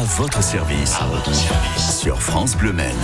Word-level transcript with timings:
À 0.00 0.04
votre 0.16 0.42
service. 0.42 0.96
À 0.98 1.08
votre 1.08 1.34
service. 1.34 1.98
Sur 1.98 2.22
France 2.22 2.56
Bleu 2.56 2.72
Maine. 2.72 2.96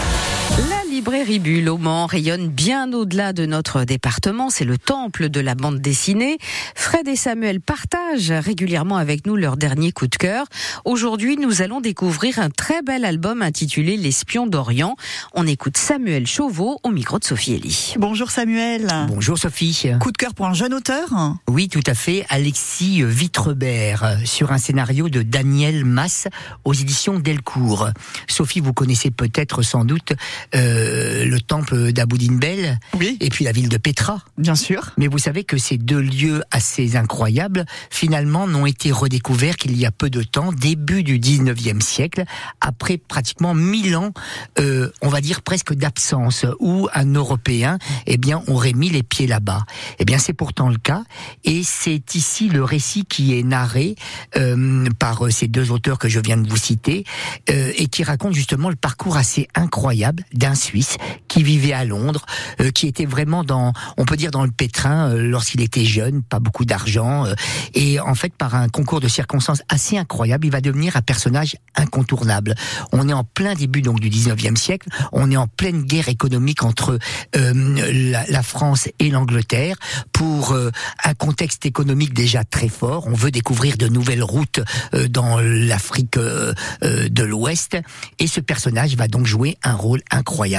La 0.97 1.01
librairie 1.01 1.41
Bulle 1.41 1.69
au 1.69 1.77
Mans 1.77 2.07
rayonne 2.07 2.49
bien 2.49 2.91
au-delà 2.91 3.35
de 3.35 3.45
notre 3.45 3.85
département. 3.85 4.49
C'est 4.49 4.65
le 4.65 4.79
temple 4.79 5.29
de 5.29 5.41
la 5.41 5.55
bande 5.55 5.79
dessinée. 5.79 6.39
Fred 6.75 7.07
et 7.07 7.17
Samuel 7.17 7.61
partagent 7.61 8.33
régulièrement 8.33 8.97
avec 8.97 9.27
nous 9.27 9.37
leur 9.37 9.59
dernier 9.59 9.93
coup 9.93 10.07
de 10.07 10.17
cœur. 10.17 10.47
Aujourd'hui, 10.87 11.37
nous 11.37 11.61
allons 11.61 11.83
découvrir 11.83 12.39
un 12.39 12.49
très 12.49 12.81
bel 12.81 13.05
album 13.05 13.43
intitulé 13.43 13.99
L'espion 13.99 14.47
d'Orient. 14.47 14.97
On 15.35 15.47
écoute 15.47 15.77
Samuel 15.77 16.27
Chauveau 16.27 16.81
au 16.83 16.89
micro 16.89 17.19
de 17.19 17.25
Sophie 17.25 17.53
Elie. 17.57 17.95
Bonjour 17.99 18.31
Samuel. 18.31 18.87
Bonjour 19.09 19.37
Sophie. 19.37 19.91
Coup 20.01 20.13
de 20.13 20.17
cœur 20.17 20.33
pour 20.33 20.47
un 20.47 20.55
jeune 20.55 20.73
auteur 20.73 21.11
Oui, 21.47 21.69
tout 21.69 21.85
à 21.87 21.93
fait. 21.93 22.25
Alexis 22.31 23.03
Vitrebert 23.05 24.17
sur 24.25 24.51
un 24.51 24.59
scénario 24.59 25.11
de 25.11 25.21
Daniel 25.21 25.85
Mass 25.85 26.27
aux 26.65 26.73
éditions 26.73 27.19
Delcourt. 27.19 27.91
Sophie, 28.29 28.61
vous 28.61 28.73
connaissez 28.73 29.11
peut-être 29.11 29.61
sans 29.61 29.85
doute 29.85 30.15
euh, 30.55 30.86
le 31.25 31.39
temple 31.41 31.93
d'Aboudine 31.93 32.39
Bel 32.39 32.79
Oui. 32.99 33.17
et 33.21 33.29
puis 33.31 33.45
la 33.45 33.53
ville 33.53 33.69
de 33.69 33.77
Petra. 33.77 34.23
Bien 34.39 34.55
sûr. 34.55 34.93
Mais 34.99 35.07
vous 35.07 35.19
savez 35.19 35.45
que 35.45 35.59
ces 35.59 35.79
deux 35.79 36.01
lieux 36.01 36.43
assez 36.51 36.97
incroyables, 36.97 37.65
finalement, 37.91 38.47
n'ont 38.47 38.67
été 38.67 38.93
redécouverts 38.93 39.57
qu'il 39.57 39.77
y 39.77 39.87
a 39.87 39.91
peu 39.91 40.11
de 40.11 40.23
temps, 40.23 40.53
début 40.53 41.03
du 41.03 41.19
19e 41.19 41.81
siècle, 41.81 42.25
après 42.61 42.99
pratiquement 42.99 43.55
1000 43.55 43.97
ans, 43.97 44.13
euh, 44.59 44.91
on 45.03 45.09
va 45.09 45.21
dire 45.21 45.43
presque 45.43 45.75
d'absence, 45.75 46.47
où 46.61 46.89
un 46.95 47.13
Européen, 47.15 47.79
eh 48.07 48.17
bien, 48.17 48.43
aurait 48.47 48.73
mis 48.73 48.91
les 48.91 49.03
pieds 49.03 49.27
là-bas. 49.27 49.65
Eh 49.99 50.05
bien, 50.05 50.19
c'est 50.19 50.33
pourtant 50.33 50.69
le 50.69 50.79
cas, 50.79 51.03
et 51.45 51.63
c'est 51.65 52.15
ici 52.15 52.49
le 52.49 52.65
récit 52.65 53.05
qui 53.05 53.39
est 53.39 53.43
narré 53.43 53.97
euh, 54.37 54.87
par 54.99 55.31
ces 55.31 55.49
deux 55.49 55.71
auteurs 55.71 55.99
que 55.99 56.09
je 56.09 56.21
viens 56.21 56.37
de 56.37 56.49
vous 56.49 56.57
citer, 56.57 57.05
euh, 57.51 57.73
et 57.77 57.87
qui 57.89 58.05
raconte 58.05 58.35
justement 58.35 58.69
le 58.69 58.77
parcours 58.77 59.17
assez 59.17 59.49
incroyable 59.55 60.25
d'un 60.33 60.55
Suisse 60.67 60.97
qui 61.29 61.43
vivait 61.43 61.73
à 61.73 61.85
Londres, 61.85 62.25
euh, 62.61 62.71
qui 62.71 62.87
était 62.87 63.07
vraiment 63.07 63.45
dans, 63.45 63.73
on 63.97 64.05
peut 64.05 64.17
dire 64.17 64.31
dans 64.31 64.45
le 64.45 64.51
pétrin 64.51 65.11
euh, 65.11 65.23
lorsqu'il 65.23 65.61
était 65.61 65.85
jeune, 65.85 66.23
pas 66.23 66.41
beaucoup 66.41 66.65
d'argent, 66.65 67.27
euh, 67.27 67.35
et 67.75 68.01
en 68.01 68.15
fait 68.15 68.35
par 68.35 68.55
un 68.55 68.69
concours 68.69 69.01
de 69.01 69.09
circonstances 69.09 69.63
assez 69.69 69.97
incroyable, 69.97 70.47
il 70.47 70.53
va 70.53 70.61
devenir 70.61 70.97
un 70.97 71.03
personnage 71.03 71.57
incontournable. 71.77 72.55
On 72.93 73.09
est 73.09 73.13
en 73.13 73.25
plein 73.25 73.55
début 73.55 73.83
donc 73.83 74.01
du 74.01 74.11
19e 74.11 74.57
siècle, 74.57 74.89
on 75.13 75.31
est 75.31 75.37
en 75.37 75.47
pleine 75.47 75.83
guerre 75.83 76.09
économique 76.09 76.63
entre 76.63 76.99
euh, 77.37 77.53
la, 77.93 78.25
la 78.27 78.43
France 78.43 78.89
et 78.99 79.11
l'Angleterre 79.11 79.77
pour 80.13 80.53
euh, 80.53 80.71
un 81.05 81.15
contexte 81.15 81.67
économique 81.67 82.15
déjà 82.15 82.45
très 82.45 82.69
fort. 82.69 83.07
On 83.07 83.15
veut 83.15 83.31
découvrir 83.31 83.77
de 83.77 83.89
nouvelles 83.89 84.23
routes 84.23 84.61
euh, 84.95 85.09
dans 85.09 85.39
l'Afrique 85.41 86.19
de 86.19 87.23
l'Ouest 87.23 87.77
et 88.19 88.27
ce 88.27 88.41
personnage 88.41 88.97
va 88.97 89.09
donc 89.09 89.27
jouer 89.27 89.57
un 89.63 89.75
rôle 89.75 90.01
incroyable, 90.11 90.56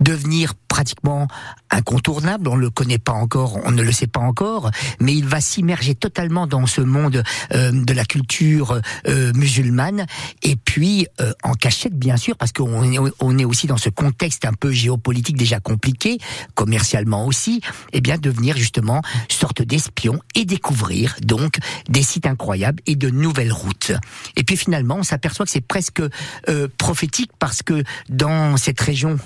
devenir 0.00 0.54
pratiquement 0.68 1.28
incontournable. 1.70 2.48
On 2.48 2.56
le 2.56 2.70
connaît 2.70 2.98
pas 2.98 3.12
encore, 3.12 3.58
on 3.64 3.70
ne 3.70 3.82
le 3.82 3.92
sait 3.92 4.06
pas 4.06 4.20
encore, 4.20 4.70
mais 5.00 5.14
il 5.14 5.26
va 5.26 5.40
s'immerger 5.40 5.94
totalement 5.94 6.46
dans 6.46 6.66
ce 6.66 6.80
monde 6.80 7.22
euh, 7.52 7.70
de 7.72 7.92
la 7.92 8.04
culture 8.04 8.80
euh, 9.08 9.32
musulmane 9.34 10.06
et 10.42 10.56
puis 10.56 11.06
euh, 11.20 11.32
en 11.42 11.54
cachette 11.54 11.98
bien 11.98 12.16
sûr 12.16 12.36
parce 12.36 12.52
qu'on 12.52 12.92
est, 12.92 12.98
on 13.20 13.38
est 13.38 13.44
aussi 13.44 13.66
dans 13.66 13.76
ce 13.76 13.88
contexte 13.88 14.44
un 14.44 14.52
peu 14.52 14.70
géopolitique 14.70 15.36
déjà 15.36 15.60
compliqué, 15.60 16.18
commercialement 16.54 17.26
aussi, 17.26 17.60
et 17.92 18.00
bien 18.00 18.18
devenir 18.18 18.56
justement 18.56 19.02
sorte 19.28 19.62
d'espion 19.62 20.20
et 20.34 20.44
découvrir 20.44 21.16
donc 21.22 21.58
des 21.88 22.02
sites 22.02 22.26
incroyables 22.26 22.82
et 22.86 22.96
de 22.96 23.10
nouvelles 23.10 23.52
routes. 23.52 23.92
Et 24.36 24.44
puis 24.44 24.56
finalement, 24.56 24.96
on 24.96 25.02
s'aperçoit 25.02 25.46
que 25.46 25.52
c'est 25.52 25.60
presque 25.66 26.02
euh, 26.48 26.68
prophétique 26.78 27.30
parce 27.38 27.62
que 27.62 27.82
dans 28.08 28.56
cette 28.56 28.80
région 28.80 29.18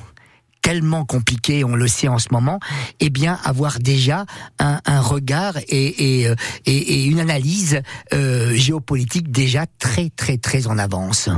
tellement 0.63 1.05
compliquée, 1.05 1.65
on 1.65 1.75
le 1.75 1.89
sait 1.89 2.09
en 2.09 2.19
ce 2.19 2.29
moment, 2.31 2.61
eh 3.01 3.11
bien 3.11 3.39
avoir 3.45 3.79
déjà 3.79 4.27
un, 4.59 4.81
un 4.85 5.01
regard 5.01 5.57
et, 5.69 6.21
et, 6.21 6.29
euh, 6.29 6.35
et 6.67 7.05
une 7.05 7.21
analyse 7.21 7.81
euh, 8.13 8.55
géopolitique 8.55 9.31
déjà 9.31 9.67
très 9.79 10.11
très 10.11 10.37
très 10.37 10.67
en 10.67 10.79
avance. 10.79 11.29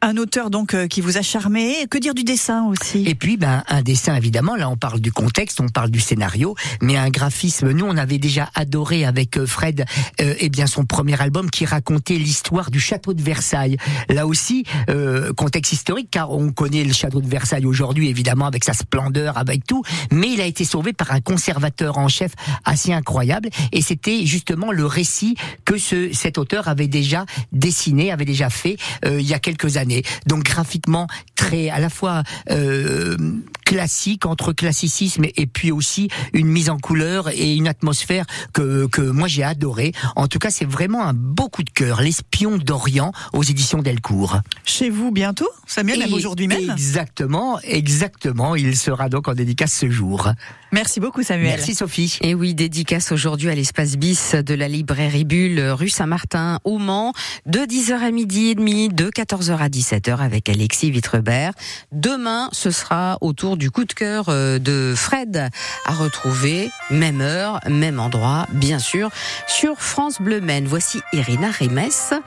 Un 0.00 0.16
auteur 0.16 0.50
donc 0.50 0.74
euh, 0.74 0.86
qui 0.86 1.00
vous 1.00 1.16
a 1.16 1.22
charmé. 1.22 1.86
Que 1.90 1.98
dire 1.98 2.14
du 2.14 2.24
dessin 2.24 2.64
aussi? 2.64 3.04
Et 3.06 3.14
puis, 3.14 3.36
ben, 3.36 3.62
un 3.68 3.82
dessin, 3.82 4.14
évidemment, 4.14 4.56
là, 4.56 4.68
on 4.68 4.76
parle 4.76 5.00
du 5.00 5.12
contexte, 5.12 5.60
on 5.60 5.68
parle 5.68 5.90
du 5.90 6.00
scénario, 6.00 6.54
mais 6.80 6.96
un 6.96 7.10
graphisme, 7.10 7.70
nous, 7.72 7.86
on 7.86 7.96
avait 7.96 8.18
déjà 8.18 8.50
adoré 8.54 9.04
avec 9.04 9.36
euh, 9.36 9.46
Fred, 9.46 9.84
euh, 10.20 10.34
eh 10.38 10.48
bien, 10.48 10.66
son 10.66 10.84
premier 10.84 11.20
album 11.20 11.50
qui 11.50 11.64
racontait 11.64 12.16
l'histoire 12.16 12.70
du 12.70 12.80
château 12.80 13.14
de 13.14 13.22
Versailles. 13.22 13.76
Là 14.08 14.26
aussi, 14.26 14.64
euh, 14.88 15.32
contexte 15.32 15.72
historique, 15.72 16.08
car 16.10 16.30
on 16.30 16.52
connaît 16.52 16.84
le 16.84 16.92
château 16.92 17.20
de 17.20 17.28
Versailles 17.28 17.66
aujourd'hui, 17.66 18.08
évidemment, 18.08 18.46
avec 18.46 18.64
sa 18.64 18.72
splendeur, 18.72 19.36
avec 19.38 19.66
tout, 19.66 19.82
mais 20.10 20.32
il 20.32 20.40
a 20.40 20.46
été 20.46 20.64
sauvé 20.64 20.92
par 20.92 21.12
un 21.12 21.20
conservateur 21.20 21.98
en 21.98 22.08
chef 22.08 22.32
assez 22.64 22.92
incroyable, 22.92 23.48
et 23.72 23.82
c'était 23.82 24.26
justement 24.26 24.72
le 24.72 24.86
récit 24.86 25.36
que 25.64 25.78
ce, 25.78 26.12
cet 26.12 26.38
auteur 26.38 26.68
avait 26.68 26.88
déjà 26.88 27.26
dessiné, 27.52 28.12
avait 28.12 28.24
déjà 28.24 28.50
fait, 28.50 28.76
euh, 29.04 29.20
il 29.20 29.26
y 29.26 29.34
a 29.34 29.38
quelques 29.38 29.63
années. 29.76 30.02
Donc 30.26 30.44
graphiquement 30.44 31.06
très 31.36 31.70
à 31.70 31.78
la 31.78 31.90
fois 31.90 32.22
euh, 32.50 33.16
classique 33.64 34.26
entre 34.26 34.52
classicisme 34.52 35.24
et 35.36 35.46
puis 35.46 35.72
aussi 35.72 36.08
une 36.32 36.46
mise 36.46 36.70
en 36.70 36.78
couleur 36.78 37.28
et 37.30 37.54
une 37.54 37.68
atmosphère 37.68 38.26
que 38.52 38.86
que 38.86 39.00
moi 39.00 39.28
j'ai 39.28 39.42
adoré. 39.42 39.92
En 40.16 40.28
tout 40.28 40.38
cas, 40.38 40.50
c'est 40.50 40.64
vraiment 40.64 41.04
un 41.04 41.14
beau 41.14 41.48
coup 41.48 41.62
de 41.62 41.70
cœur. 41.70 42.00
L'espion 42.00 42.58
d'Orient 42.58 43.12
aux 43.32 43.42
éditions 43.42 43.82
Delcourt. 43.82 44.40
Chez 44.64 44.90
vous 44.90 45.10
bientôt 45.10 45.48
Samuel, 45.66 45.98
même 45.98 46.12
aujourd'hui 46.12 46.46
même 46.46 46.70
Exactement, 46.70 47.58
exactement. 47.62 48.54
Il 48.54 48.76
sera 48.76 49.08
donc 49.08 49.28
en 49.28 49.34
dédicace 49.34 49.72
ce 49.72 49.90
jour. 49.90 50.30
Merci 50.72 51.00
beaucoup 51.00 51.22
Samuel. 51.22 51.54
Merci 51.56 51.74
Sophie. 51.74 52.18
Et 52.20 52.34
oui, 52.34 52.54
dédicace 52.54 53.12
aujourd'hui 53.12 53.48
à 53.48 53.54
l'espace 53.54 53.96
bis 53.96 54.34
de 54.34 54.54
la 54.54 54.68
librairie 54.68 55.24
Bulle, 55.24 55.60
rue 55.60 55.88
Saint-Martin, 55.88 56.58
au 56.64 56.78
Mans, 56.78 57.12
de 57.46 57.60
10h 57.60 57.92
à 57.92 58.10
midi 58.10 58.48
et 58.48 58.54
demi, 58.54 58.88
de 58.88 59.08
14h 59.08 59.56
à 59.56 59.68
17h 59.68 60.18
avec 60.18 60.48
Alexis 60.48 60.90
Vitrebert. 60.90 61.52
Demain, 61.92 62.48
ce 62.52 62.70
sera 62.70 63.18
autour 63.20 63.53
du 63.56 63.70
coup 63.70 63.84
de 63.84 63.92
cœur 63.92 64.26
euh, 64.28 64.58
de 64.58 64.94
Fred 64.96 65.50
à 65.86 65.92
retrouver, 65.92 66.70
même 66.90 67.20
heure, 67.20 67.60
même 67.68 68.00
endroit, 68.00 68.46
bien 68.52 68.78
sûr, 68.78 69.10
sur 69.46 69.80
France 69.80 70.20
Bleu 70.20 70.40
Maine. 70.40 70.66
Voici 70.66 71.00
Irina 71.12 71.50
Remes. 71.50 72.20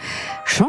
Change 0.45 0.65